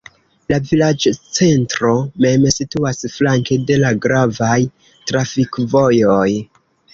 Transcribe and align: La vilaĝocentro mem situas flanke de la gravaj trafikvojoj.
La 0.51 0.55
vilaĝocentro 0.67 1.91
mem 2.25 2.47
situas 2.55 3.03
flanke 3.17 3.59
de 3.67 3.77
la 3.83 3.93
gravaj 4.07 4.57
trafikvojoj. 5.13 6.27